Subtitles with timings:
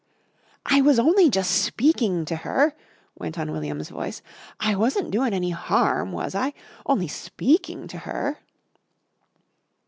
[0.65, 2.73] "I was only jus' speaking to her,"
[3.19, 4.23] went on William's voice.
[4.59, 6.53] "I wasn't doin' any harm, was I?
[6.87, 8.39] Only speaking to her!"